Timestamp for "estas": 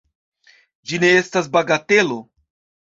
1.21-1.51